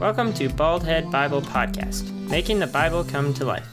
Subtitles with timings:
[0.00, 3.66] Welcome to Baldhead Bible Podcast, making the Bible come to life,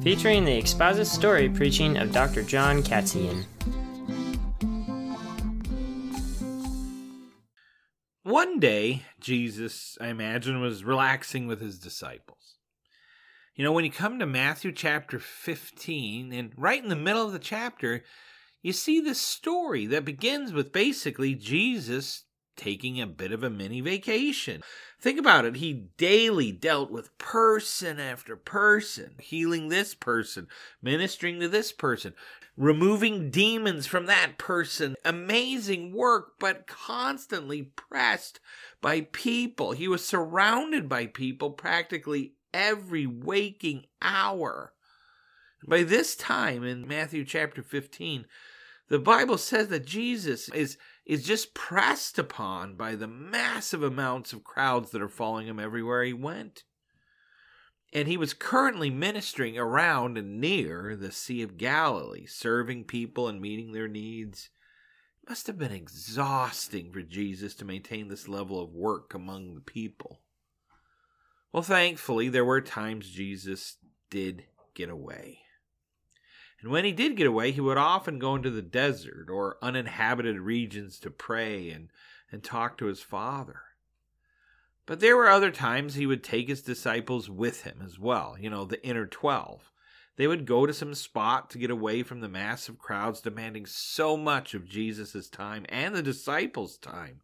[0.00, 2.44] featuring the expository preaching of Dr.
[2.44, 3.44] John Katzian.
[8.22, 12.58] One day, Jesus, I imagine, was relaxing with his disciples.
[13.56, 17.32] You know, when you come to Matthew chapter 15, and right in the middle of
[17.32, 18.04] the chapter,
[18.62, 22.22] you see this story that begins with basically Jesus
[22.56, 24.62] taking a bit of a mini vacation.
[25.00, 25.56] Think about it.
[25.56, 30.48] He daily dealt with person after person, healing this person,
[30.80, 32.14] ministering to this person,
[32.56, 34.94] removing demons from that person.
[35.04, 38.40] Amazing work, but constantly pressed
[38.80, 39.72] by people.
[39.72, 44.72] He was surrounded by people practically every waking hour.
[45.66, 48.26] By this time in Matthew chapter 15,
[48.88, 54.44] the Bible says that Jesus is is just pressed upon by the massive amounts of
[54.44, 56.64] crowds that are following him everywhere he went.
[57.92, 63.40] And he was currently ministering around and near the Sea of Galilee, serving people and
[63.40, 64.48] meeting their needs.
[65.22, 69.60] It must have been exhausting for Jesus to maintain this level of work among the
[69.60, 70.20] people.
[71.52, 73.76] Well, thankfully, there were times Jesus
[74.08, 74.44] did
[74.74, 75.41] get away.
[76.62, 80.38] And when he did get away, he would often go into the desert or uninhabited
[80.38, 81.88] regions to pray and,
[82.30, 83.62] and talk to his Father.
[84.86, 88.48] But there were other times he would take his disciples with him as well, you
[88.48, 89.70] know, the inner twelve.
[90.16, 94.16] They would go to some spot to get away from the massive crowds demanding so
[94.16, 97.22] much of Jesus' time and the disciples' time.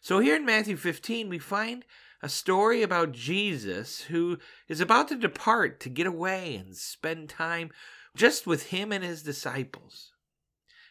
[0.00, 1.84] So here in Matthew 15, we find
[2.22, 7.70] a story about Jesus who is about to depart to get away and spend time
[8.16, 10.12] just with him and his disciples.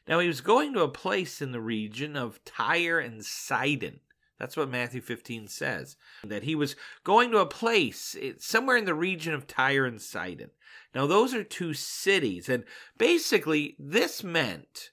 [0.07, 3.99] Now he was going to a place in the region of Tyre and Sidon.
[4.39, 5.97] That's what Matthew 15 says.
[6.23, 10.01] That he was going to a place eh, somewhere in the region of Tyre and
[10.01, 10.51] Sidon.
[10.95, 12.47] Now, those are two cities.
[12.47, 12.63] And
[12.97, 14.91] basically, this meant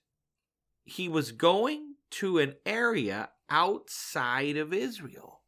[0.84, 5.40] he was going to an area outside of Israel.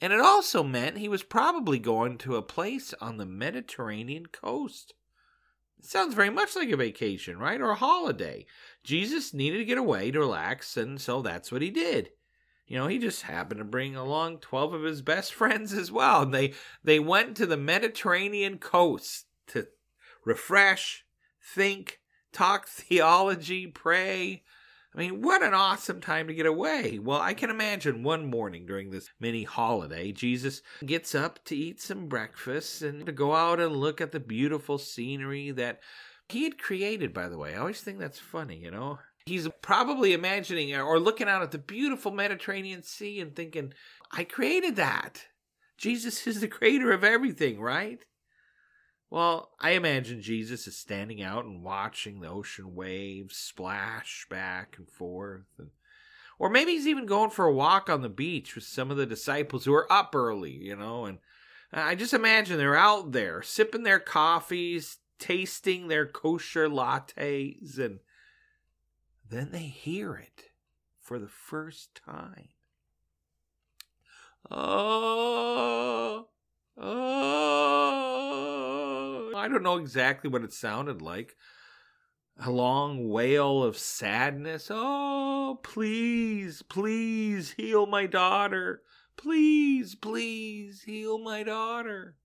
[0.00, 4.94] And it also meant he was probably going to a place on the Mediterranean coast.
[5.82, 7.60] Sounds very much like a vacation, right?
[7.60, 8.46] Or a holiday.
[8.82, 12.10] Jesus needed to get away to relax, and so that's what he did.
[12.66, 16.22] You know, he just happened to bring along 12 of his best friends as well.
[16.22, 19.68] And they, they went to the Mediterranean coast to
[20.24, 21.04] refresh,
[21.54, 22.00] think,
[22.32, 24.42] talk theology, pray,
[24.96, 26.98] I mean, what an awesome time to get away.
[26.98, 31.82] Well, I can imagine one morning during this mini holiday, Jesus gets up to eat
[31.82, 35.80] some breakfast and to go out and look at the beautiful scenery that
[36.30, 37.54] he had created, by the way.
[37.54, 38.98] I always think that's funny, you know?
[39.26, 43.74] He's probably imagining or looking out at the beautiful Mediterranean Sea and thinking,
[44.10, 45.26] I created that.
[45.76, 48.02] Jesus is the creator of everything, right?
[49.08, 54.88] Well, I imagine Jesus is standing out and watching the ocean waves splash back and
[54.88, 55.46] forth.
[55.58, 55.70] And,
[56.38, 59.06] or maybe he's even going for a walk on the beach with some of the
[59.06, 61.04] disciples who are up early, you know.
[61.04, 61.18] And
[61.72, 68.00] I just imagine they're out there sipping their coffees, tasting their kosher lattes, and
[69.28, 70.50] then they hear it
[71.00, 72.48] for the first time.
[74.50, 76.28] Oh,
[76.76, 78.06] oh.
[79.36, 81.36] I don't know exactly what it sounded like.
[82.38, 84.68] A long wail of sadness.
[84.70, 88.82] Oh, please, please heal my daughter.
[89.16, 92.16] Please, please heal my daughter.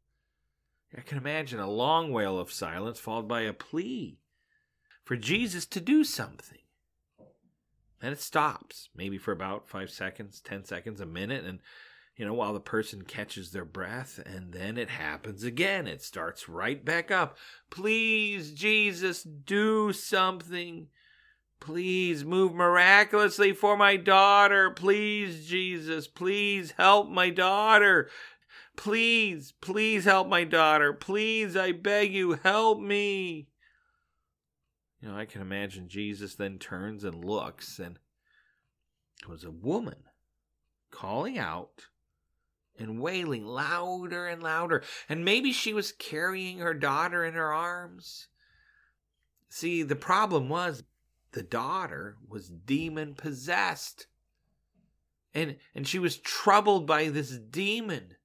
[0.97, 4.19] I can imagine a long wail of silence followed by a plea
[5.05, 6.57] for Jesus to do something.
[8.01, 11.59] Then it stops, maybe for about five seconds, ten seconds, a minute, and
[12.15, 15.87] you know, while the person catches their breath, and then it happens again.
[15.87, 17.37] It starts right back up.
[17.69, 20.87] Please, Jesus, do something.
[21.59, 24.71] Please move miraculously for my daughter.
[24.71, 28.09] Please, Jesus, please help my daughter.
[28.75, 30.91] Please, please help my daughter.
[30.91, 33.47] Please, I beg you, help me.
[35.01, 37.99] You know, I can imagine Jesus then turns and looks, and
[39.21, 40.03] it was a woman
[40.91, 41.85] calling out
[42.81, 44.83] and wailing louder and louder.
[45.07, 48.27] And maybe she was carrying her daughter in her arms.
[49.49, 50.83] See, the problem was
[51.31, 54.07] the daughter was demon possessed.
[55.33, 58.15] And, and she was troubled by this demon.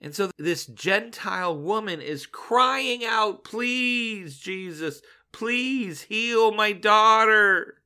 [0.00, 7.82] And so this Gentile woman is crying out, Please, Jesus, please heal my daughter.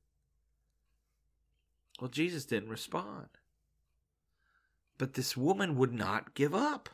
[2.00, 3.28] Well, Jesus didn't respond.
[4.98, 6.88] But this woman would not give up.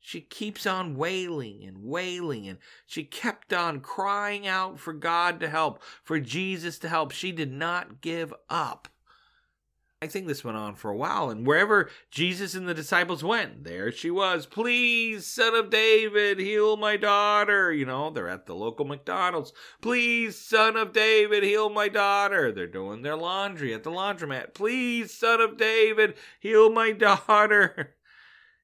[0.00, 5.48] She keeps on wailing and wailing, and she kept on crying out for God to
[5.48, 7.10] help, for Jesus to help.
[7.10, 8.88] She did not give up.
[10.02, 13.64] I think this went on for a while, and wherever Jesus and the disciples went,
[13.64, 14.44] there she was.
[14.44, 17.72] Please, son of David, heal my daughter.
[17.72, 19.54] You know, they're at the local McDonald's.
[19.80, 22.52] Please, son of David, heal my daughter.
[22.52, 24.52] They're doing their laundry at the laundromat.
[24.52, 27.94] Please, son of David, heal my daughter.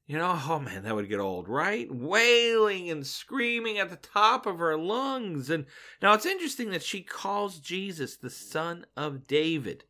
[0.05, 1.89] You know, oh man, that would get old, right?
[1.91, 5.49] Wailing and screaming at the top of her lungs.
[5.49, 5.65] And
[6.03, 9.85] now it's interesting that she calls Jesus the son of David.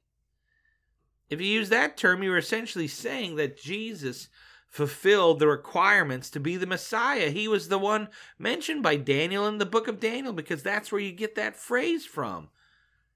[1.32, 4.29] If you use that term, you're essentially saying that Jesus
[4.69, 7.31] fulfilled the requirements to be the Messiah.
[7.31, 8.08] He was the one
[8.38, 12.05] mentioned by Daniel in the book of Daniel because that's where you get that phrase
[12.05, 12.50] from.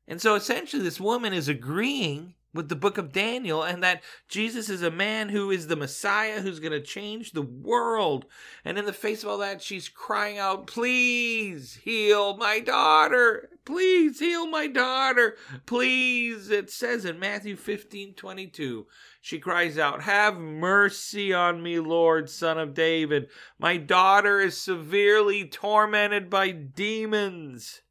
[0.09, 4.71] And so essentially, this woman is agreeing with the book of Daniel and that Jesus
[4.71, 8.25] is a man who is the Messiah who's going to change the world.
[8.65, 13.51] And in the face of all that, she's crying out, Please heal my daughter.
[13.67, 15.37] Please heal my daughter.
[15.67, 16.51] Please.
[16.51, 18.87] It says in Matthew 15 22,
[19.21, 23.29] she cries out, Have mercy on me, Lord, son of David.
[23.59, 27.83] My daughter is severely tormented by demons.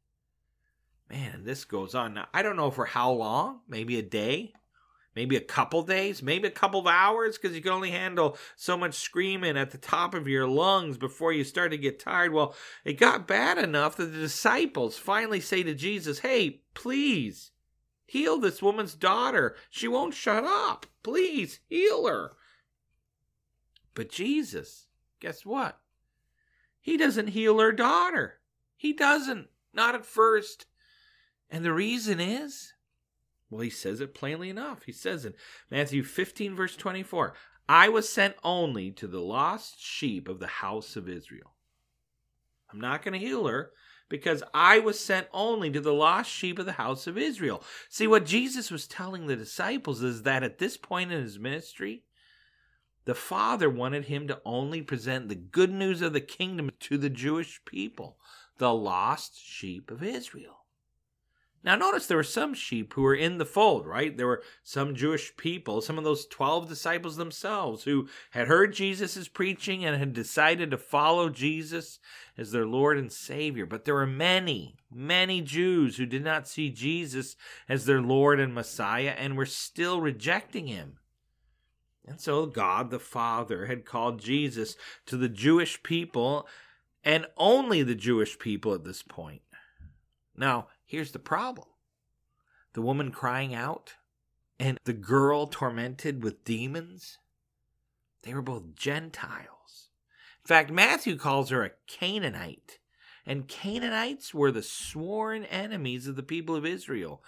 [1.10, 2.16] Man, this goes on.
[2.16, 4.54] Now, I don't know for how long, maybe a day,
[5.16, 8.78] maybe a couple days, maybe a couple of hours, because you can only handle so
[8.78, 12.34] much screaming at the top of your lungs before you start to get tired.
[12.34, 17.52] Well, it got bad enough that the disciples finally say to Jesus, Hey, please
[18.06, 19.56] heal this woman's daughter.
[19.70, 20.86] She won't shut up.
[21.04, 22.34] Please heal her.
[23.94, 24.88] But Jesus,
[25.20, 25.80] guess what?
[26.82, 28.40] He doesn't heal her daughter.
[28.76, 29.48] He doesn't.
[29.74, 30.68] Not at first.
[31.50, 32.74] And the reason is,
[33.50, 34.84] well, he says it plainly enough.
[34.84, 35.34] He says in
[35.70, 37.34] Matthew 15, verse 24,
[37.68, 41.56] I was sent only to the lost sheep of the house of Israel.
[42.72, 43.72] I'm not going to heal her
[44.10, 47.64] because I was sent only to the lost sheep of the house of Israel.
[47.90, 52.04] See, what Jesus was telling the disciples is that at this point in his ministry,
[53.06, 57.10] the Father wanted him to only present the good news of the kingdom to the
[57.10, 58.18] Jewish people,
[58.58, 60.65] the lost sheep of Israel.
[61.66, 64.16] Now, notice there were some sheep who were in the fold, right?
[64.16, 69.28] There were some Jewish people, some of those 12 disciples themselves, who had heard Jesus'
[69.28, 71.98] preaching and had decided to follow Jesus
[72.38, 73.66] as their Lord and Savior.
[73.66, 77.36] But there were many, many Jews who did not see Jesus
[77.68, 81.00] as their Lord and Messiah and were still rejecting him.
[82.06, 84.76] And so God the Father had called Jesus
[85.08, 86.48] to the Jewish people
[87.04, 89.42] and only the Jewish people at this point.
[90.38, 91.68] Now, Here's the problem
[92.74, 93.94] the woman crying out
[94.60, 97.18] and the girl tormented with demons,
[98.24, 99.90] they were both Gentiles.
[100.44, 102.80] In fact, Matthew calls her a Canaanite,
[103.26, 107.24] and Canaanites were the sworn enemies of the people of Israel.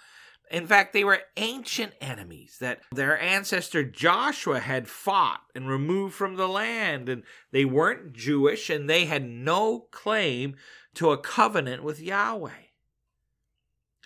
[0.50, 6.36] In fact, they were ancient enemies that their ancestor Joshua had fought and removed from
[6.36, 7.08] the land.
[7.08, 10.56] And they weren't Jewish and they had no claim
[10.94, 12.67] to a covenant with Yahweh.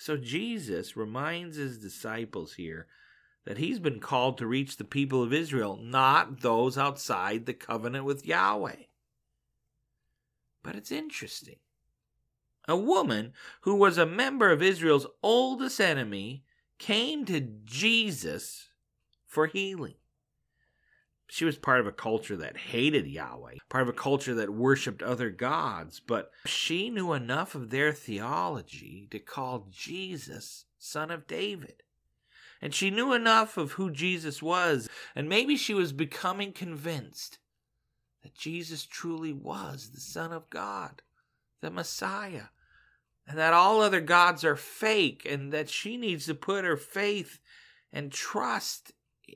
[0.03, 2.89] So Jesus reminds his disciples here
[3.45, 8.05] that he's been called to reach the people of Israel, not those outside the covenant
[8.05, 8.87] with Yahweh.
[10.65, 11.61] But it's interesting.
[12.67, 16.43] A woman who was a member of Israel's oldest enemy
[16.81, 18.71] came to Jesus
[19.29, 19.95] for healing.
[21.35, 25.03] She was part of a culture that hated Yahweh, part of a culture that worshiped
[25.03, 31.85] other gods, but she knew enough of their theology to call Jesus son of David.
[32.61, 37.39] And she knew enough of who Jesus was, and maybe she was becoming convinced
[38.23, 41.01] that Jesus truly was the Son of God,
[41.63, 42.49] the Messiah,
[43.27, 47.39] and that all other gods are fake, and that she needs to put her faith
[47.91, 48.93] and trust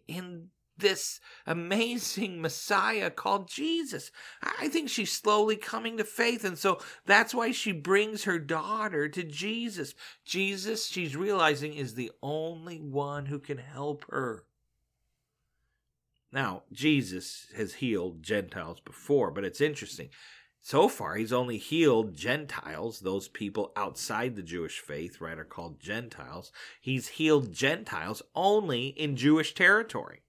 [0.07, 4.11] in this amazing Messiah called Jesus.
[4.42, 6.45] I think she's slowly coming to faith.
[6.45, 9.95] And so that's why she brings her daughter to Jesus.
[10.25, 14.45] Jesus, she's realizing, is the only one who can help her.
[16.33, 20.11] Now, Jesus has healed Gentiles before, but it's interesting.
[20.61, 25.78] So far, he's only healed Gentiles, those people outside the Jewish faith, right, are called
[25.78, 26.50] Gentiles.
[26.80, 30.23] He's healed Gentiles only in Jewish territory.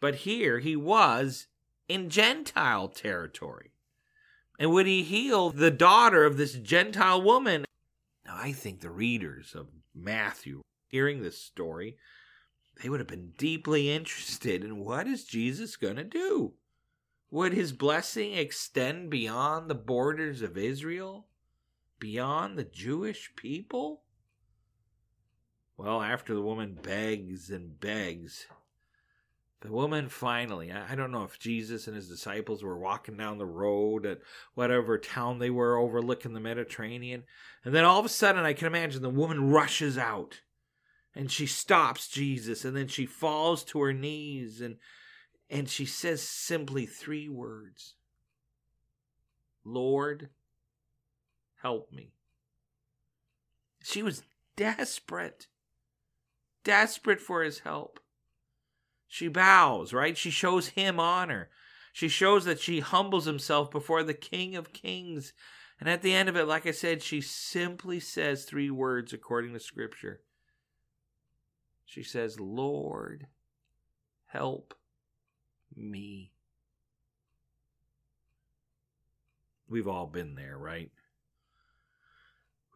[0.00, 1.46] But here he was
[1.88, 3.72] in Gentile territory.
[4.58, 7.64] And would he heal the daughter of this Gentile woman?
[8.24, 11.96] Now, I think the readers of Matthew, hearing this story,
[12.82, 16.54] they would have been deeply interested in what is Jesus going to do?
[17.30, 21.26] Would his blessing extend beyond the borders of Israel?
[21.98, 24.02] Beyond the Jewish people?
[25.76, 28.46] Well, after the woman begs and begs,
[29.60, 33.44] the woman finally, I don't know if Jesus and his disciples were walking down the
[33.44, 34.20] road at
[34.54, 37.24] whatever town they were overlooking the Mediterranean.
[37.64, 40.40] And then all of a sudden, I can imagine the woman rushes out
[41.14, 44.76] and she stops Jesus and then she falls to her knees and
[45.50, 47.94] and she says simply three words
[49.64, 50.30] Lord,
[51.60, 52.12] help me.
[53.82, 54.22] She was
[54.56, 55.48] desperate,
[56.64, 58.00] desperate for his help.
[59.10, 60.16] She bows, right?
[60.16, 61.50] She shows him honor.
[61.92, 65.34] She shows that she humbles himself before the King of Kings.
[65.78, 69.52] And at the end of it, like I said, she simply says three words according
[69.52, 70.20] to Scripture
[71.90, 73.26] she says, Lord,
[74.26, 74.74] help
[75.74, 76.30] me.
[79.68, 80.92] We've all been there, right?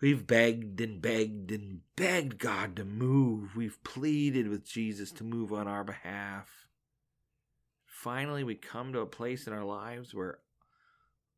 [0.04, 3.56] We've begged and begged and begged God to move.
[3.56, 6.66] We've pleaded with Jesus to move on our behalf.
[7.86, 10.40] Finally, we come to a place in our lives where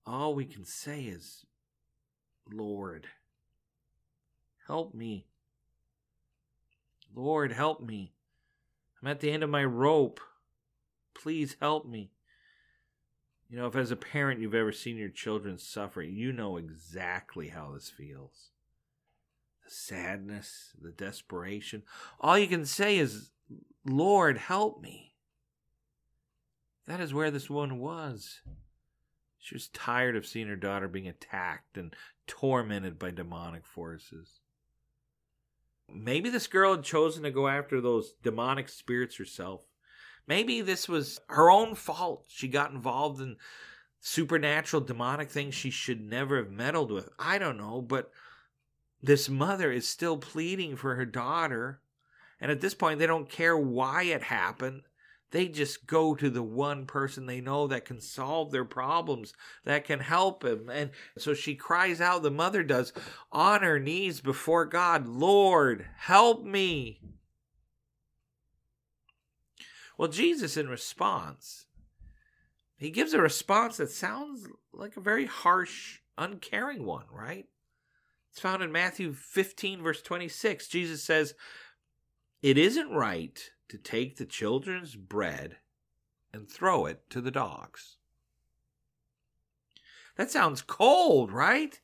[0.04, 1.46] all we can say is,
[2.52, 3.06] Lord,
[4.66, 5.28] help me.
[7.14, 8.14] Lord, help me.
[9.00, 10.18] I'm at the end of my rope.
[11.14, 12.11] Please help me.
[13.49, 17.49] You know, if as a parent you've ever seen your children suffer, you know exactly
[17.49, 18.50] how this feels.
[19.65, 21.83] The sadness, the desperation.
[22.21, 23.31] All you can say is,
[23.85, 25.15] Lord, help me.
[26.87, 28.41] That is where this woman was.
[29.38, 31.95] She was tired of seeing her daughter being attacked and
[32.26, 34.41] tormented by demonic forces.
[35.93, 39.61] Maybe this girl had chosen to go after those demonic spirits herself.
[40.26, 42.25] Maybe this was her own fault.
[42.28, 43.37] She got involved in
[44.00, 47.09] supernatural demonic things she should never have meddled with.
[47.18, 48.11] I don't know, but
[49.02, 51.80] this mother is still pleading for her daughter.
[52.40, 54.83] And at this point, they don't care why it happened.
[55.33, 59.85] They just go to the one person they know that can solve their problems, that
[59.85, 60.71] can help them.
[60.71, 62.92] And so she cries out, the mother does,
[63.33, 67.00] on her knees before God, Lord, help me.
[69.97, 71.67] Well, Jesus, in response,
[72.76, 77.47] he gives a response that sounds like a very harsh, uncaring one, right?
[78.31, 80.69] It's found in Matthew 15, verse 26.
[80.69, 81.35] Jesus says,
[82.43, 85.57] It isn't right to take the children's bread
[86.35, 87.97] and throw it to the dogs.
[90.17, 91.81] That sounds cold, right?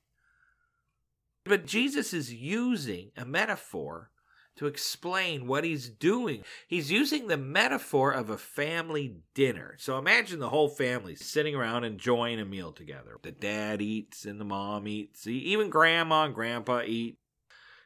[1.44, 4.10] But Jesus is using a metaphor
[4.56, 6.42] to explain what he's doing.
[6.66, 9.76] He's using the metaphor of a family dinner.
[9.78, 13.16] So imagine the whole family sitting around enjoying a meal together.
[13.22, 15.26] The dad eats and the mom eats.
[15.26, 17.18] Even grandma and grandpa eat.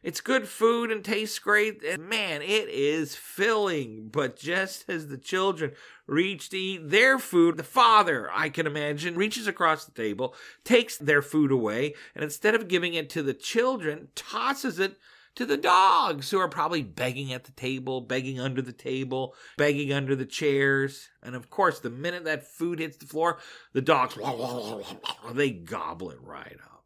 [0.03, 1.83] It's good food and tastes great.
[1.83, 4.09] And man, it is filling.
[4.13, 5.73] But just as the children
[6.07, 10.97] reach to eat their food, the father, I can imagine, reaches across the table, takes
[10.97, 14.97] their food away, and instead of giving it to the children, tosses it
[15.37, 19.93] to the dogs who are probably begging at the table, begging under the table, begging
[19.93, 21.09] under the chairs.
[21.23, 23.39] And of course, the minute that food hits the floor,
[23.73, 24.17] the dogs,
[25.35, 26.85] they gobble it right up.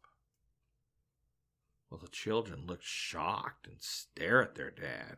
[1.89, 5.17] Well, the children look shocked and stare at their dad.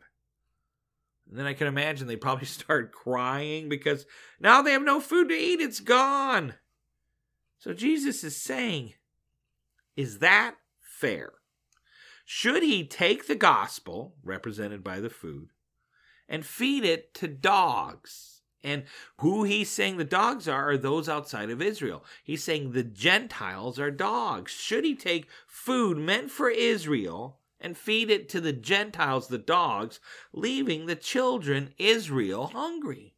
[1.29, 4.05] And then I can imagine they probably start crying because
[4.39, 5.59] now they have no food to eat.
[5.59, 6.53] It's gone.
[7.57, 8.93] So Jesus is saying,
[9.95, 11.33] Is that fair?
[12.25, 15.49] Should he take the gospel, represented by the food,
[16.27, 18.41] and feed it to dogs?
[18.63, 18.83] And
[19.19, 22.05] who he's saying the dogs are are those outside of Israel.
[22.23, 24.53] He's saying the Gentiles are dogs.
[24.53, 29.99] Should he take food meant for Israel and feed it to the Gentiles, the dogs,
[30.31, 33.12] leaving the children, Israel, hungry?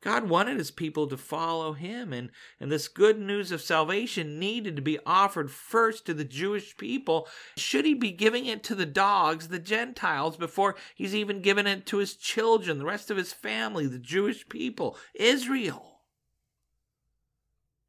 [0.00, 4.74] God wanted his people to follow him, and, and this good news of salvation needed
[4.76, 7.28] to be offered first to the Jewish people.
[7.56, 11.84] Should he be giving it to the dogs, the Gentiles, before he's even given it
[11.86, 16.00] to his children, the rest of his family, the Jewish people, Israel?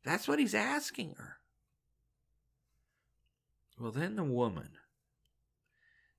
[0.03, 1.37] That's what he's asking her.
[3.79, 4.71] Well, then the woman,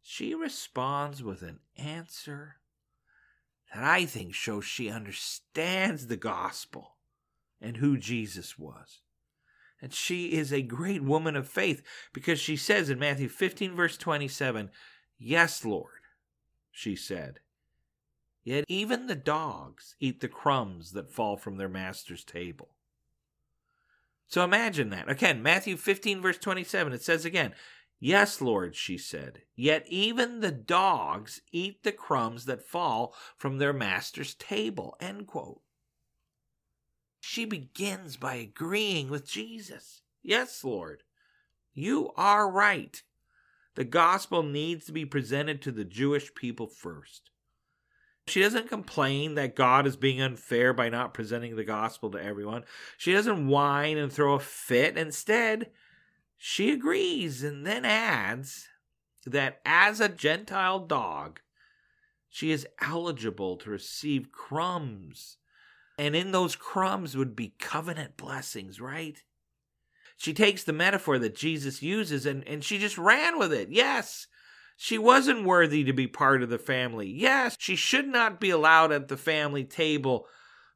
[0.01, 2.57] she responds with an answer
[3.75, 6.97] that I think shows she understands the gospel
[7.61, 9.01] and who Jesus was.
[9.81, 13.97] And she is a great woman of faith because she says in Matthew 15, verse
[13.97, 14.71] 27,
[15.19, 15.91] Yes, Lord,
[16.71, 17.41] she said,
[18.45, 22.71] Yet even the dogs eat the crumbs that fall from their master's table.
[24.27, 25.11] So imagine that.
[25.11, 27.53] Again, Matthew 15, verse 27, it says again,
[28.05, 33.73] Yes, Lord, she said, yet even the dogs eat the crumbs that fall from their
[33.73, 34.97] master's table.
[34.99, 35.61] End quote.
[37.21, 40.03] She begins by agreeing with Jesus.
[40.21, 41.05] Yes, Lord,
[41.75, 43.01] you are right.
[43.77, 47.31] The gospel needs to be presented to the Jewish people first.
[48.27, 52.65] She doesn't complain that God is being unfair by not presenting the gospel to everyone.
[52.99, 54.99] She doesn't whine and throw a fit.
[54.99, 55.71] Instead,
[56.45, 58.67] she agrees and then adds
[59.25, 61.39] that as a Gentile dog,
[62.29, 65.37] she is eligible to receive crumbs.
[65.97, 69.23] And in those crumbs would be covenant blessings, right?
[70.17, 73.71] She takes the metaphor that Jesus uses and, and she just ran with it.
[73.71, 74.27] Yes,
[74.77, 77.09] she wasn't worthy to be part of the family.
[77.09, 80.27] Yes, she should not be allowed at the family table.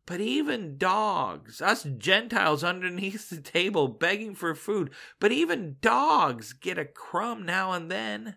[0.06, 6.78] But even dogs, us Gentiles underneath the table begging for food, but even dogs get
[6.78, 8.36] a crumb now and then.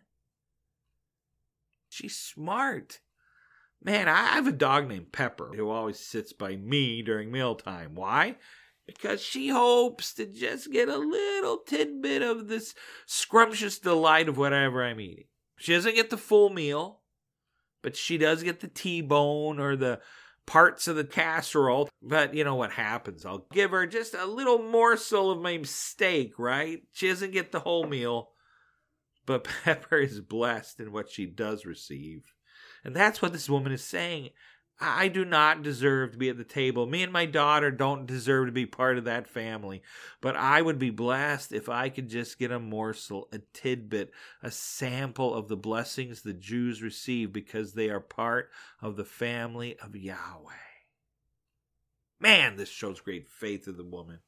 [1.87, 3.01] She's smart.
[3.83, 7.93] Man, I have a dog named Pepper who always sits by me during mealtime.
[7.93, 8.37] Why?
[8.87, 12.73] Because she hopes to just get a little tidbit of this
[13.05, 15.25] scrumptious delight of whatever I'm eating.
[15.57, 17.01] She doesn't get the full meal,
[17.83, 19.99] but she does get the T-bone or the
[20.49, 21.89] parts of the casserole.
[22.01, 23.23] But you know what happens?
[23.23, 26.81] I'll give her just a little morsel of my steak, right?
[26.91, 28.31] She doesn't get the whole meal,
[29.27, 32.33] but Pepper is blessed in what she does receive.
[32.83, 34.31] And that's what this woman is saying.
[34.81, 36.85] I do not deserve to be at the table.
[36.85, 39.81] Me and my daughter don't deserve to be part of that family.
[40.21, 44.51] But I would be blessed if I could just get a morsel, a tidbit, a
[44.51, 49.97] sample of the blessings the Jews receive because they are part of the family of
[49.97, 50.53] Yahweh.
[52.21, 54.19] Man, this shows great faith of the woman.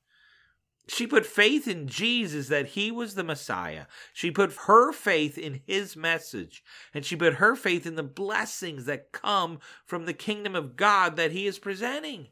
[0.87, 3.85] She put faith in Jesus that he was the Messiah.
[4.13, 6.63] She put her faith in his message.
[6.93, 11.15] And she put her faith in the blessings that come from the kingdom of God
[11.15, 12.27] that he is presenting.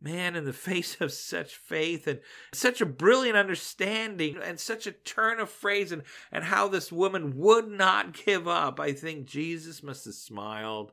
[0.00, 2.20] Man, in the face of such faith and
[2.52, 7.36] such a brilliant understanding and such a turn of phrase and, and how this woman
[7.36, 10.92] would not give up, I think Jesus must have smiled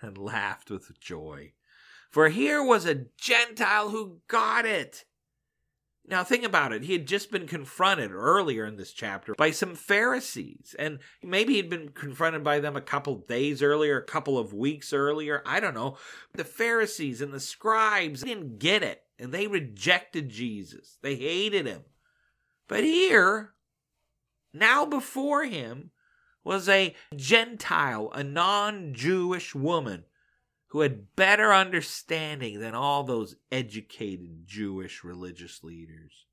[0.00, 1.52] and laughed with joy.
[2.10, 5.04] For here was a Gentile who got it.
[6.06, 6.82] Now, think about it.
[6.82, 11.70] He had just been confronted earlier in this chapter by some Pharisees, and maybe he'd
[11.70, 15.42] been confronted by them a couple days earlier, a couple of weeks earlier.
[15.46, 15.96] I don't know.
[16.34, 20.98] The Pharisees and the scribes didn't get it, and they rejected Jesus.
[21.00, 21.84] They hated him.
[22.68, 23.54] But here,
[24.52, 25.90] now before him,
[26.44, 30.04] was a Gentile, a non Jewish woman
[30.74, 36.26] who had better understanding than all those educated Jewish religious leaders.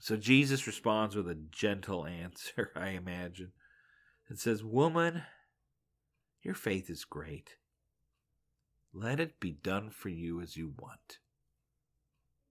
[0.00, 3.52] So Jesus responds with a gentle answer, I imagine,
[4.30, 5.24] and says, Woman,
[6.40, 7.56] your faith is great.
[8.94, 11.18] Let it be done for you as you want.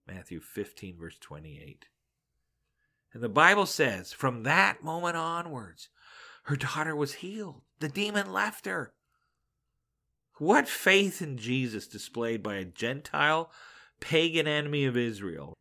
[0.06, 1.86] Matthew 15, verse 28.
[3.12, 5.88] And the Bible says, from that moment onwards,
[6.44, 7.62] her daughter was healed.
[7.80, 8.94] The demon left her.
[10.40, 13.50] What faith in Jesus displayed by a Gentile,
[14.00, 15.52] pagan enemy of Israel.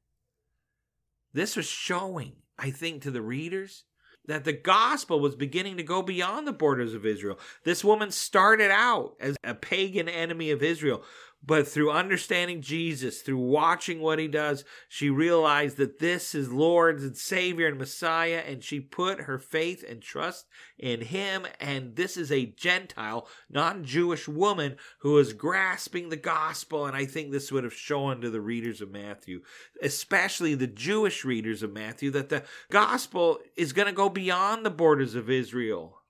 [1.34, 3.84] This was showing, I think, to the readers
[4.26, 7.38] that the gospel was beginning to go beyond the borders of Israel.
[7.65, 11.04] This woman started out as a pagan enemy of Israel,
[11.41, 16.99] but through understanding Jesus, through watching what he does, she realized that this is Lord
[16.99, 20.47] and Savior and Messiah, and she put her faith and trust
[20.78, 21.47] in him.
[21.62, 26.86] And this is a Gentile, non Jewish woman who is grasping the gospel.
[26.86, 29.41] And I think this would have shown to the readers of Matthew,
[29.82, 34.69] especially the Jewish readers of Matthew, that the gospel is going to go beyond the
[34.69, 36.02] borders of Israel.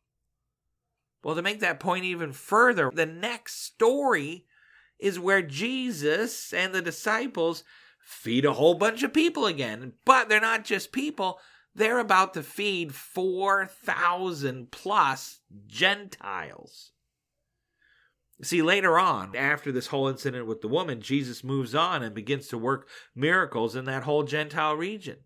[1.24, 4.46] Well, to make that point even further, the next story
[5.00, 7.64] is where Jesus and the disciples
[8.00, 9.94] feed a whole bunch of people again.
[10.06, 11.40] But they're not just people,
[11.74, 16.92] they're about to feed 4,000 plus Gentiles.
[18.42, 22.48] See, later on, after this whole incident with the woman, Jesus moves on and begins
[22.48, 25.18] to work miracles in that whole Gentile region.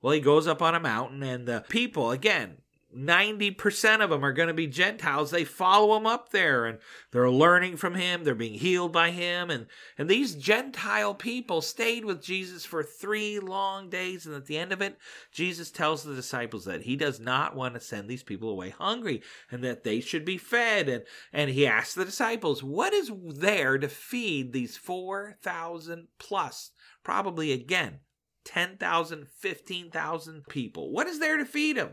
[0.00, 2.61] Well, he goes up on a mountain, and the people, again,
[2.96, 5.30] 90% of them are going to be Gentiles.
[5.30, 6.78] They follow him up there and
[7.10, 8.24] they're learning from him.
[8.24, 9.50] They're being healed by him.
[9.50, 14.26] And, and these Gentile people stayed with Jesus for three long days.
[14.26, 14.98] And at the end of it,
[15.32, 19.22] Jesus tells the disciples that he does not want to send these people away hungry
[19.50, 20.88] and that they should be fed.
[20.88, 26.70] And, and he asks the disciples, what is there to feed these 4,000 plus,
[27.02, 28.00] probably again,
[28.44, 30.90] 10,000, 15,000 people?
[30.90, 31.90] What is there to feed them?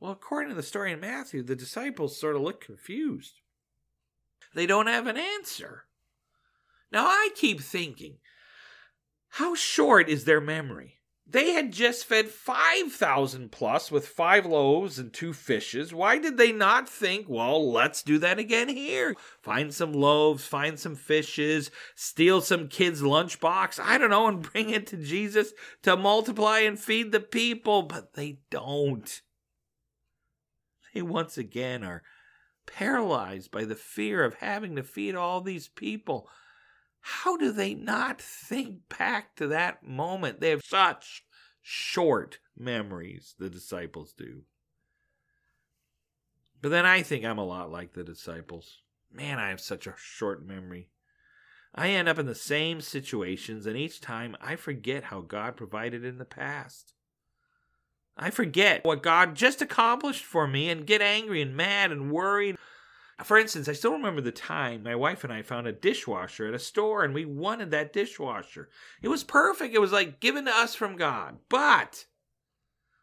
[0.00, 3.40] Well, according to the story in Matthew, the disciples sort of look confused.
[4.54, 5.84] They don't have an answer.
[6.92, 8.18] Now, I keep thinking,
[9.30, 11.00] how short is their memory?
[11.26, 15.94] They had just fed 5,000 plus with five loaves and two fishes.
[15.94, 19.16] Why did they not think, well, let's do that again here?
[19.40, 24.68] Find some loaves, find some fishes, steal some kid's lunchbox, I don't know, and bring
[24.68, 27.82] it to Jesus to multiply and feed the people.
[27.82, 29.22] But they don't
[30.94, 32.02] they once again are
[32.66, 36.28] paralyzed by the fear of having to feed all these people.
[37.00, 40.40] How do they not think back to that moment?
[40.40, 41.24] They have such
[41.60, 44.42] short memories, the disciples do.
[46.62, 48.80] But then I think I'm a lot like the disciples.
[49.12, 50.88] Man, I have such a short memory.
[51.74, 56.04] I end up in the same situations, and each time I forget how God provided
[56.04, 56.94] in the past.
[58.16, 62.56] I forget what God just accomplished for me and get angry and mad and worried.
[63.22, 66.54] For instance, I still remember the time my wife and I found a dishwasher at
[66.54, 68.68] a store and we wanted that dishwasher.
[69.02, 69.74] It was perfect.
[69.74, 71.38] It was like given to us from God.
[71.48, 72.06] But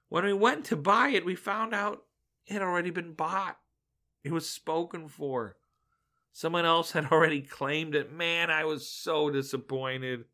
[0.10, 2.04] when we went to buy it, we found out
[2.48, 3.58] it had already been bought.
[4.24, 5.56] It was spoken for.
[6.34, 8.12] Someone else had already claimed it.
[8.12, 10.26] Man, I was so disappointed.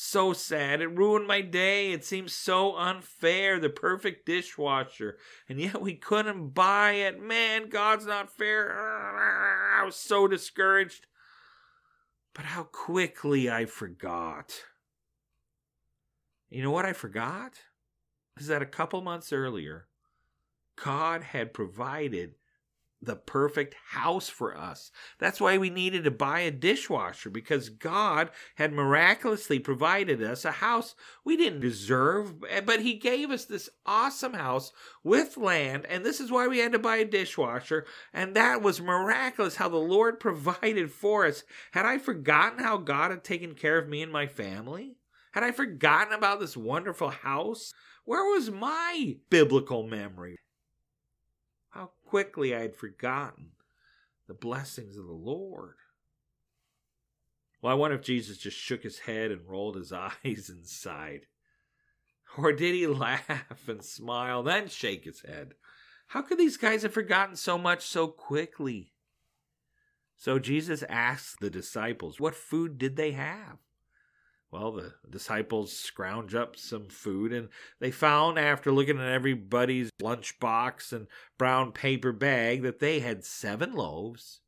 [0.00, 0.80] So sad.
[0.80, 1.90] It ruined my day.
[1.90, 3.58] It seems so unfair.
[3.58, 5.18] The perfect dishwasher.
[5.48, 7.20] And yet we couldn't buy it.
[7.20, 8.78] Man, God's not fair.
[8.78, 11.08] I was so discouraged.
[12.32, 14.62] But how quickly I forgot.
[16.48, 17.54] You know what I forgot?
[18.38, 19.88] Is that a couple months earlier,
[20.80, 22.36] God had provided
[23.00, 24.90] the perfect house for us.
[25.18, 30.50] That's why we needed to buy a dishwasher because God had miraculously provided us a
[30.50, 34.72] house we didn't deserve, eh, but He gave us this awesome house
[35.04, 37.86] with land, and this is why we had to buy a dishwasher.
[38.12, 41.44] And that was miraculous how the Lord provided for us.
[41.72, 44.96] Had I forgotten how God had taken care of me and my family?
[45.32, 47.72] Had I forgotten about this wonderful house?
[48.04, 50.38] Where was my biblical memory?
[52.08, 53.50] Quickly I had forgotten
[54.28, 55.74] the blessings of the Lord.
[57.60, 59.92] Well, I wonder if Jesus just shook his head and rolled his
[60.24, 61.26] eyes and sighed.
[62.38, 65.52] Or did he laugh and smile, then shake his head?
[66.06, 68.94] How could these guys have forgotten so much so quickly?
[70.16, 73.58] So Jesus asked the disciples, What food did they have?
[74.50, 80.92] Well, the disciples scrounge up some food, and they found, after looking at everybody's lunchbox
[80.92, 81.06] and
[81.36, 84.40] brown paper bag, that they had seven loaves.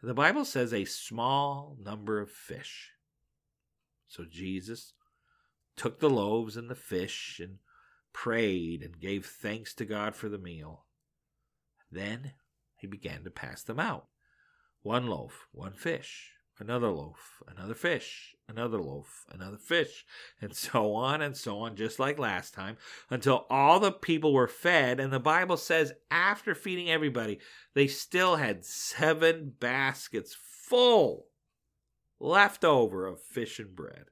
[0.00, 2.90] and The Bible says a small number of fish.
[4.08, 4.94] So Jesus
[5.76, 7.58] took the loaves and the fish and
[8.12, 10.86] prayed and gave thanks to God for the meal.
[11.90, 12.32] Then
[12.76, 14.06] he began to pass them out
[14.82, 20.04] one loaf, one fish, another loaf, another fish, another loaf, another fish,
[20.40, 22.76] and so on and so on, just like last time,
[23.10, 25.00] until all the people were fed.
[25.00, 27.40] And the Bible says, after feeding everybody,
[27.74, 31.26] they still had seven baskets full
[32.18, 34.06] left over of fish and bread.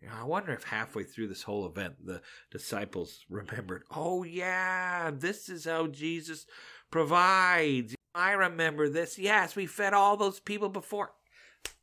[0.00, 5.10] You know, I wonder if halfway through this whole event, the disciples remembered, oh, yeah,
[5.12, 6.46] this is how Jesus
[6.90, 7.94] provides.
[8.14, 9.18] I remember this.
[9.18, 11.12] Yes, we fed all those people before.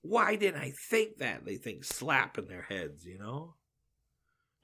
[0.01, 1.45] Why didn't I think that?
[1.45, 3.55] They think slap in their heads, you know?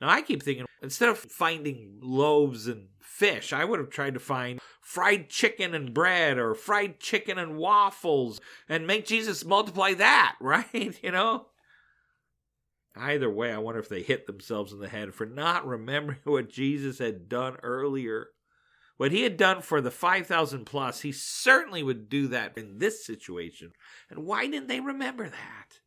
[0.02, 4.20] Now I keep thinking instead of finding loaves and fish, I would have tried to
[4.20, 10.36] find fried chicken and bread or fried chicken and waffles and make Jesus multiply that,
[10.42, 10.98] right?
[11.04, 11.48] You know?
[12.96, 16.50] Either way, I wonder if they hit themselves in the head for not remembering what
[16.50, 18.30] Jesus had done earlier.
[18.98, 23.06] What he had done for the 5,000 plus, he certainly would do that in this
[23.06, 23.74] situation.
[24.10, 25.80] And why didn't they remember that?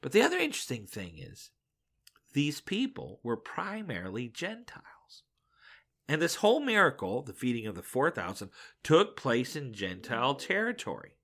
[0.00, 1.50] But the other interesting thing is,
[2.32, 5.22] these people were primarily Gentiles.
[6.08, 8.50] And this whole miracle, the feeding of the 4,000,
[8.82, 11.17] took place in Gentile territory.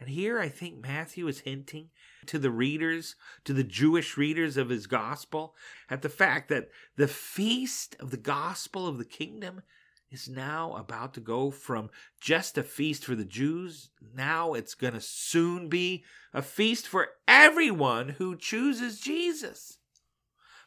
[0.00, 1.88] And here I think Matthew is hinting
[2.26, 5.54] to the readers, to the Jewish readers of his gospel,
[5.90, 9.62] at the fact that the feast of the gospel of the kingdom
[10.10, 13.90] is now about to go from just a feast for the Jews.
[14.14, 19.78] Now it's going to soon be a feast for everyone who chooses Jesus.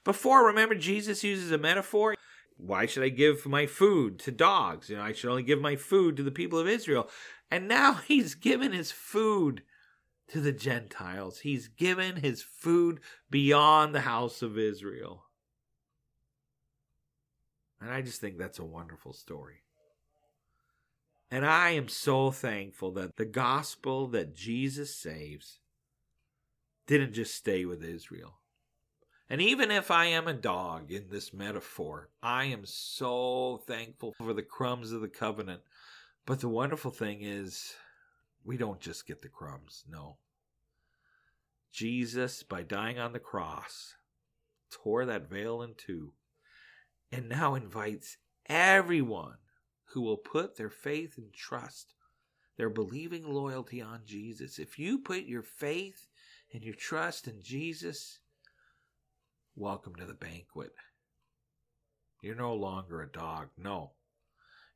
[0.04, 2.16] Before, remember, Jesus uses a metaphor.
[2.58, 4.90] Why should I give my food to dogs?
[4.90, 7.10] You know, I should only give my food to the people of Israel.
[7.52, 9.62] And now he's given his food
[10.30, 11.40] to the Gentiles.
[11.40, 15.26] He's given his food beyond the house of Israel.
[17.82, 19.64] And I just think that's a wonderful story.
[21.30, 25.60] And I am so thankful that the gospel that Jesus saves
[26.88, 28.42] didn't just stay with Israel.
[29.30, 34.34] And even if I am a dog in this metaphor, I am so thankful for
[34.34, 35.62] the crumbs of the covenant.
[36.26, 37.74] But the wonderful thing is,
[38.44, 40.18] we don't just get the crumbs, no.
[41.72, 43.96] Jesus, by dying on the cross,
[44.70, 46.14] tore that veil in two
[47.12, 49.36] and now invites everyone
[49.94, 51.94] who will put their faith and trust,
[52.58, 54.60] their believing loyalty on Jesus.
[54.60, 56.08] If you put your faith
[56.54, 58.20] and your trust in Jesus,
[59.56, 60.72] welcome to the banquet.
[62.22, 63.50] You're no longer a dog.
[63.58, 63.92] No.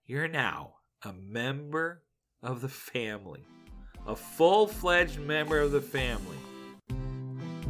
[0.06, 2.02] You're now a member
[2.42, 3.46] of the family,
[4.08, 6.38] a full fledged member of the family.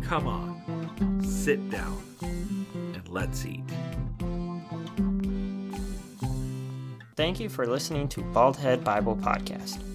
[0.03, 3.63] Come on, sit down, and let's eat.
[7.15, 9.94] Thank you for listening to Baldhead Bible Podcast.